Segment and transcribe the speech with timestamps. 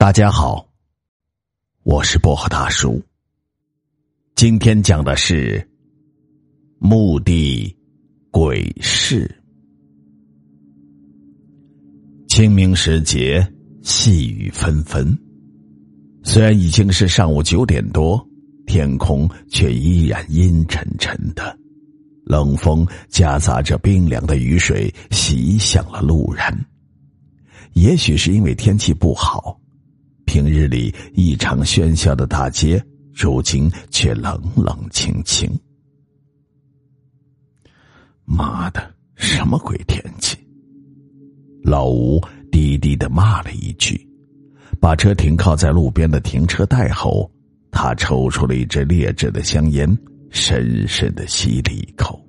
[0.00, 0.66] 大家好，
[1.82, 3.02] 我是薄荷大叔。
[4.34, 5.70] 今天讲的是
[6.78, 7.76] 墓地
[8.30, 9.30] 鬼事。
[12.28, 13.46] 清明时节，
[13.82, 15.14] 细雨纷纷。
[16.22, 18.26] 虽然已经是上午九点多，
[18.66, 21.54] 天空却依然阴沉沉的，
[22.24, 26.42] 冷风夹杂着冰凉的雨水袭向了路人。
[27.74, 29.59] 也许是因为天气不好。
[30.30, 32.80] 平日里异常喧嚣的大街，
[33.12, 35.50] 如今却冷冷清清。
[38.24, 40.38] 妈的，什么鬼天气！
[41.64, 44.08] 老吴低低的骂了一句，
[44.80, 47.28] 把车停靠在路边的停车带后，
[47.72, 49.98] 他抽出了一支劣质的香烟，
[50.30, 52.24] 深深的吸了一口。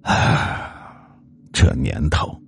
[0.00, 0.72] 啊，
[1.52, 2.41] 这年头。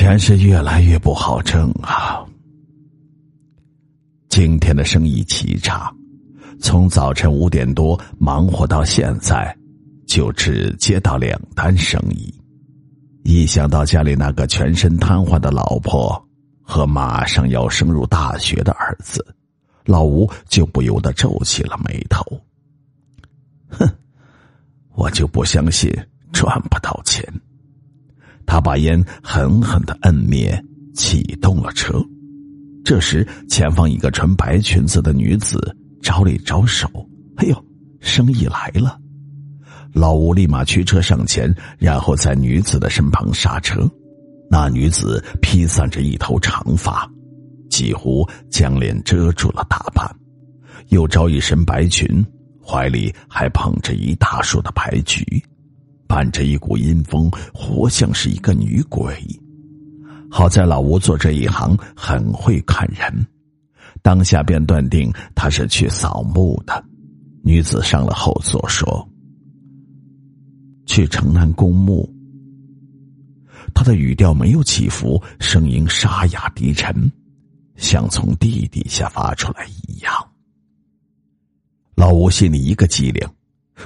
[0.00, 2.24] 钱是越来越不好挣啊！
[4.30, 5.94] 今天的生意奇差，
[6.58, 9.54] 从早晨五点多忙活到现在，
[10.06, 12.34] 就只接到两单生意。
[13.24, 16.18] 一想到家里那个全身瘫痪的老婆
[16.62, 19.22] 和马上要升入大学的儿子，
[19.84, 22.24] 老吴就不由得皱起了眉头。
[23.68, 23.86] 哼，
[24.94, 25.94] 我就不相信
[26.32, 27.22] 赚不到钱。
[28.50, 30.60] 他把烟狠狠的摁灭，
[30.92, 32.04] 启动了车。
[32.84, 35.56] 这时，前方一个穿白裙子的女子
[36.02, 36.88] 招了招手
[37.38, 37.64] ：“哎呦，
[38.00, 38.98] 生意来了！”
[39.94, 43.88] 老吴立马驱车上前，然后在女子的身旁刹车。
[44.50, 47.08] 那女子披散着一头长发，
[47.70, 50.04] 几乎将脸遮住了大半，
[50.88, 52.26] 又着一身白裙，
[52.60, 55.40] 怀里还捧着一大束的白菊。
[56.10, 59.16] 伴着一股阴风，活像是一个女鬼。
[60.28, 63.24] 好在老吴做这一行很会看人，
[64.02, 66.84] 当下便断定他是去扫墓的。
[67.44, 69.08] 女子上了后座说
[70.84, 72.12] ：“去城南公墓。”
[73.72, 76.92] 他的语调没有起伏，声音沙哑低沉，
[77.76, 80.12] 像从地底下发出来一样。
[81.94, 83.24] 老吴心里一个机灵：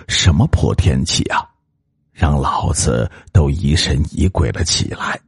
[0.08, 1.44] 什么破天气啊！
[2.14, 5.20] 让老子都疑神疑鬼了起来，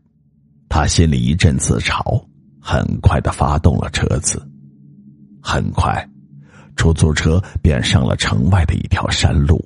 [0.69, 2.25] 他心里一阵自嘲，
[2.61, 4.41] 很快的发动了车子。
[5.43, 6.09] 很快，
[6.77, 9.61] 出租车便上了城外的一条山路，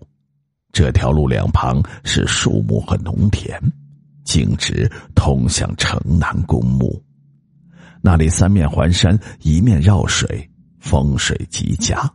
[0.72, 3.60] 这条路两旁是树木和农田，
[4.24, 7.02] 径直通向城南公墓。
[8.00, 10.48] 那里三面环山，一面绕水，
[10.78, 12.10] 风水极佳，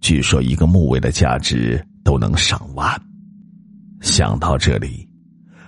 [0.00, 3.00] 据说一个墓位的价值都能上万。
[4.00, 5.08] 想到这里，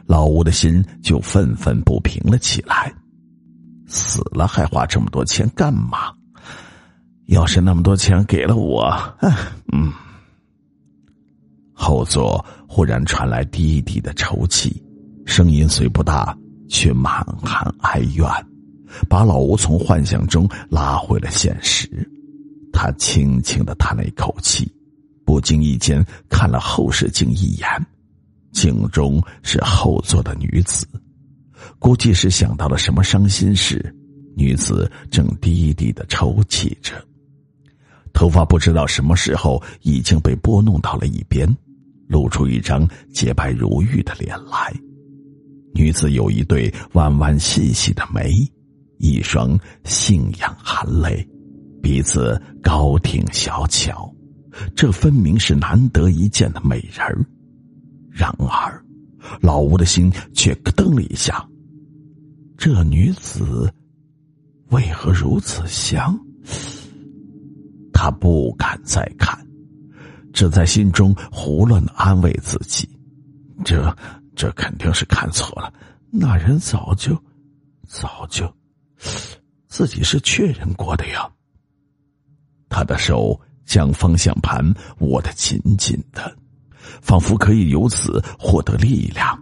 [0.06, 2.92] 老吴的心就愤愤不平了起来。
[3.86, 6.12] 死了还花这么多钱干嘛？
[7.26, 8.92] 要是那么多钱给了我，
[9.72, 9.92] 嗯。
[11.72, 14.82] 后座忽然传来低低的抽泣，
[15.26, 16.36] 声音虽不大，
[16.68, 18.26] 却满含哀怨，
[19.08, 21.88] 把老吴从幻想中拉回了现实。
[22.72, 24.70] 他轻轻的叹了一口气，
[25.24, 27.68] 不经意间看了后视镜一眼。
[28.52, 30.86] 镜中是后座的女子，
[31.78, 33.94] 估计是想到了什么伤心事。
[34.34, 36.94] 女子正低低的抽泣着，
[38.14, 41.46] 头发不知道什么时候已经被拨弄到了一边，
[42.08, 44.72] 露出一张洁白如玉的脸来。
[45.74, 48.34] 女子有一对弯弯细细的眉，
[48.98, 51.26] 一双杏眼含泪，
[51.82, 54.10] 鼻子高挺小巧，
[54.74, 57.18] 这分明是难得一见的美人儿。
[58.12, 58.84] 然而，
[59.40, 61.46] 老吴的心却咯噔了一下。
[62.56, 63.72] 这女子
[64.68, 66.16] 为何如此香？
[67.92, 69.38] 他不敢再看，
[70.32, 72.88] 只在心中胡乱的安慰自己：
[73.64, 73.96] 这
[74.34, 75.72] 这肯定是看错了。
[76.10, 77.16] 那人早就
[77.86, 78.52] 早就
[79.66, 81.28] 自己是确认过的呀。
[82.68, 84.62] 他的手将方向盘
[84.98, 86.36] 握得紧紧的。
[87.00, 89.38] 仿佛可以由此获得力量，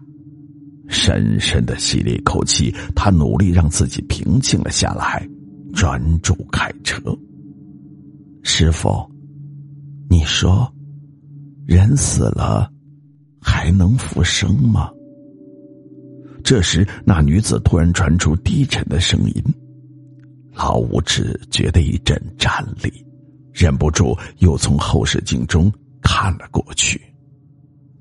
[0.89, 5.27] 深深的吸了一口气，他努力让自己平静了下来，
[5.75, 7.01] 专注开车。
[8.43, 9.09] 师傅，
[10.09, 10.73] 你说，
[11.67, 12.71] 人死了
[13.41, 14.91] 还能复生吗？
[16.43, 19.45] 这时，那女子突然传出低沉的声音，
[20.55, 22.91] 老吴只觉得一阵战栗，
[23.53, 25.71] 忍不住又从后视镜中
[26.03, 27.01] 看了过去。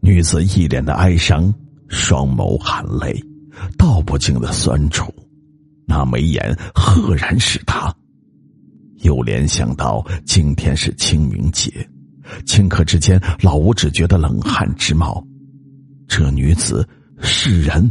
[0.02, 1.54] 女子一脸的哀伤，
[1.88, 3.22] 双眸含泪，
[3.78, 5.14] 道不尽的酸楚。
[5.86, 7.94] 那眉眼赫然是他。
[9.00, 11.72] 又联想到今天是清明节，
[12.46, 15.26] 顷刻之间，老吴只觉得冷汗直冒。
[16.08, 16.88] 这女子
[17.20, 17.90] 是人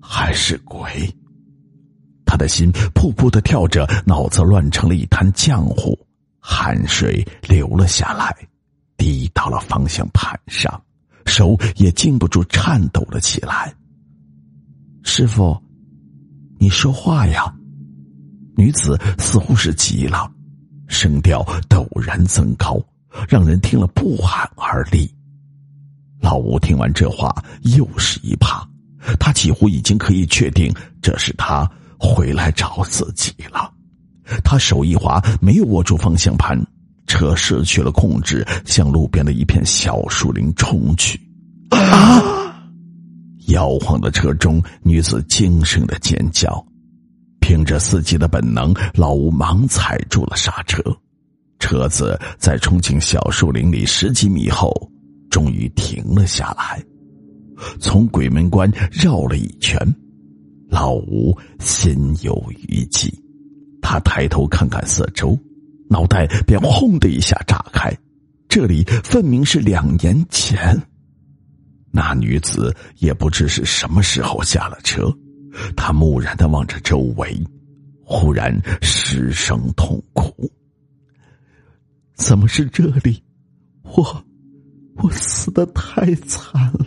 [0.00, 0.88] 还是鬼？
[2.24, 5.98] 他的心噗噗的跳着，脑子乱成了一滩浆糊，
[6.40, 8.34] 汗水流了下来，
[8.96, 10.82] 滴到了方向盘上，
[11.28, 13.72] 手也禁不住颤抖了起来。
[15.04, 15.56] 师傅，
[16.58, 17.54] 你说话呀！
[18.56, 20.28] 女子似乎是急了。
[20.88, 22.82] 声调陡然增高，
[23.28, 25.08] 让人听了不寒而栗。
[26.20, 27.32] 老吴听完这话，
[27.62, 28.66] 又是一怕，
[29.20, 33.72] 他几乎已经可以确定这是他回来找自己了。
[34.42, 36.58] 他手一滑，没有握住方向盘，
[37.08, 41.18] 车失去了控制，向路边的一片小树林冲去。
[41.70, 42.54] 啊！
[43.48, 46.64] 摇晃的车中，女子惊声的尖叫。
[47.40, 50.82] 凭着司机的本能，老吴忙踩住了刹车，
[51.58, 54.70] 车子在冲进小树林里十几米后，
[55.30, 56.84] 终于停了下来。
[57.80, 59.76] 从鬼门关绕了一圈，
[60.68, 63.10] 老吴心有余悸。
[63.80, 65.34] 他抬头看看四周，
[65.88, 67.92] 脑袋便轰的一下炸开。
[68.48, 70.80] 这里分明是两年前，
[71.90, 75.12] 那女子也不知是什么时候下了车。
[75.76, 77.38] 她木然的望着周围，
[78.04, 80.32] 忽然失声痛哭
[82.16, 83.22] ：“怎么是这里？
[83.82, 84.24] 我，
[84.96, 86.86] 我死的太惨了！”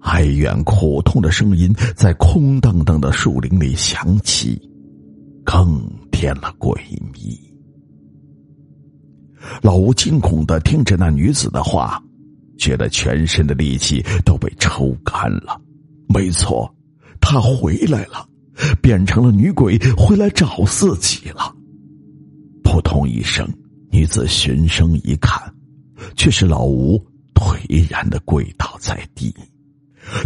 [0.00, 4.56] 哀怨苦痛的声音在空荡荡的树林里响起，
[5.44, 5.84] 更
[6.16, 6.74] 添了诡
[7.12, 7.38] 秘。
[9.62, 12.02] 老吴惊恐的听着那女子的话，
[12.56, 15.60] 觉得全身的力气都被抽干了。
[16.08, 16.74] 没错，
[17.20, 18.26] 他回来了，
[18.80, 21.54] 变成了女鬼，回来找自己了。
[22.64, 23.46] 扑通一声，
[23.90, 25.38] 女子循声一看，
[26.16, 26.98] 却是老吴
[27.34, 29.34] 颓然的跪倒在地，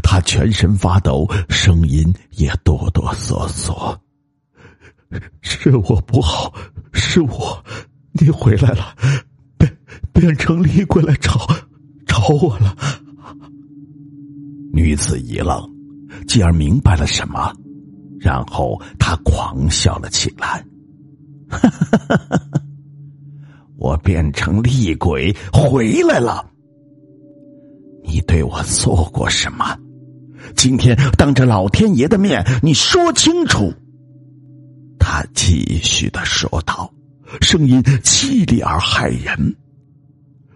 [0.04, 3.98] 他全身发抖，声音也哆哆嗦嗦
[5.40, 6.52] ：“是我不好，
[6.92, 7.64] 是我，
[8.12, 8.94] 你回来了，
[9.58, 9.76] 变
[10.12, 11.32] 变成厉鬼来找
[12.06, 12.76] 找我了。”
[14.72, 15.68] 女子一愣，
[16.28, 17.52] 继而明白了什么，
[18.20, 20.64] 然后她狂笑了起来
[23.76, 26.48] ：“我变成厉鬼回来了！
[28.04, 29.76] 你对我做过什么？
[30.54, 33.72] 今天当着老天爷的面，你说清楚！”
[35.12, 36.88] 他继续的说道，
[37.40, 39.56] 声音凄厉而骇人。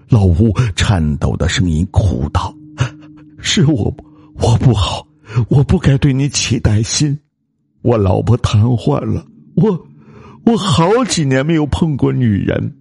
[0.08, 2.54] 老吴颤抖的声音哭道。
[3.40, 3.92] 是我，
[4.36, 5.04] 我不好，
[5.48, 7.18] 我不该对你起歹心。
[7.82, 9.88] 我老婆瘫痪了，我，
[10.46, 12.76] 我好几年没有碰过女人，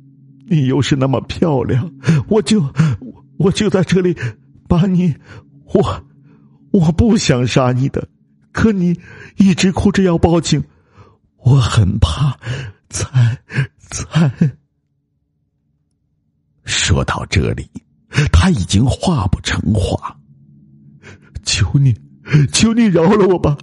[0.47, 1.91] 你又是那么漂亮，
[2.27, 2.63] 我就，
[3.37, 4.15] 我就在这里
[4.67, 5.11] 把你，
[5.73, 6.03] 我，
[6.69, 8.07] 我不想杀你的，
[8.51, 8.95] 可你
[9.37, 10.63] 一直哭着要报警，
[11.43, 12.37] 我很怕，
[12.89, 13.37] 才，
[13.89, 14.31] 才。
[16.63, 17.69] 说到这里，
[18.31, 20.17] 他已经话不成话。
[21.43, 21.93] 求你，
[22.51, 23.57] 求你饶了我吧！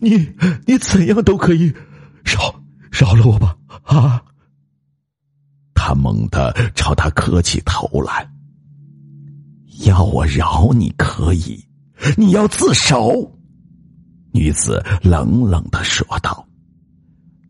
[0.00, 0.32] 你
[0.66, 1.74] 你怎样都可以，
[2.22, 2.54] 饶
[2.90, 3.56] 饶了我吧！
[3.82, 4.22] 啊！
[5.74, 8.30] 他猛地朝他磕起头来。
[9.84, 11.66] 要我饶你可以，
[12.16, 13.36] 你要自首。
[14.32, 16.46] 女子冷冷的说道：“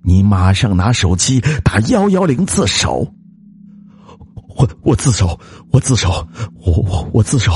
[0.04, 3.10] 你马上拿手机打幺幺零自首。”
[4.56, 5.36] 我我自首，
[5.72, 6.24] 我自首，
[6.64, 7.52] 我我我自首。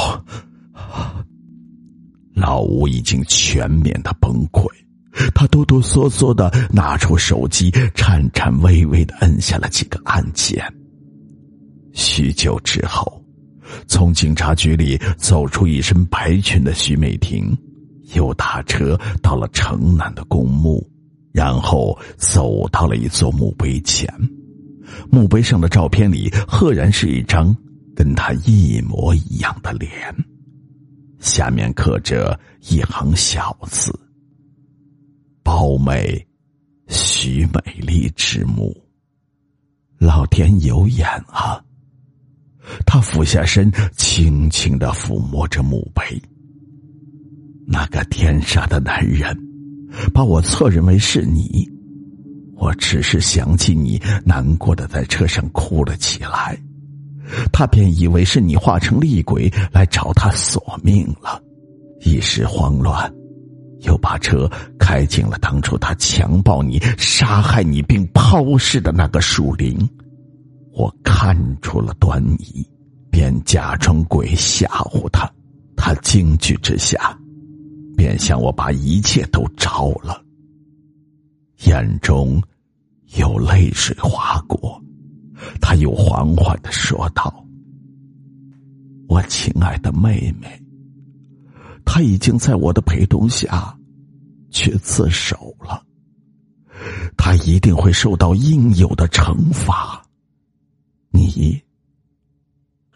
[2.34, 4.66] 老吴已经全面的崩溃，
[5.32, 10.60] 他哆哆嗦嗦的拿出手机，颤颤巍巍的摁下了几个按键。
[11.92, 13.22] 许久之后，
[13.86, 17.56] 从警察局里走出一身白裙的徐美婷，
[18.14, 20.84] 又打车到了城南的公墓，
[21.32, 24.12] 然后走到了一座墓碑前。
[25.10, 27.54] 墓碑上的照片里，赫然是一张
[27.94, 29.90] 跟他一模一样的脸。
[31.18, 32.38] 下面刻着
[32.70, 33.92] 一行小字
[35.42, 36.26] ：“包美，
[36.86, 38.74] 徐美丽之墓。”
[39.98, 41.60] 老天有眼啊！
[42.86, 46.02] 他俯下身，轻轻的抚摸着墓碑。
[47.66, 49.36] 那个天杀的男人，
[50.12, 51.68] 把我错认为是你。
[52.56, 56.58] 我只是想起你，难过的在车上哭了起来。
[57.52, 61.40] 他便以为是你化成厉鬼来找他索命了，
[62.00, 63.12] 一时慌乱，
[63.82, 69.78] 又把车开进了当初他强暴你、杀害你并抛尸的那个树林。
[70.72, 72.66] 我看出了端倪，
[73.10, 75.30] 便假装鬼吓唬他。
[75.76, 77.17] 他惊惧之下，
[77.98, 80.24] 便向我把一切都招了，
[81.64, 82.40] 眼中
[83.16, 84.80] 有泪水划过。
[85.60, 87.44] 他又缓缓的说道
[89.10, 90.48] ：“我亲爱的妹妹，
[91.84, 93.76] 他已经在我的陪同下
[94.50, 95.84] 去自首了，
[97.16, 100.00] 他一定会受到应有的惩罚。
[101.10, 101.60] 你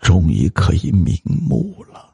[0.01, 2.11] 终于可以瞑目了。”